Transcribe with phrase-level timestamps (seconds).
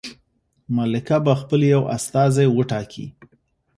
[0.75, 3.05] ملکه به خپل یو استازی وټاکي.